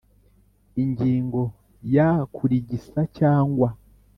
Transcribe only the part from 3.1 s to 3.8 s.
cyangwa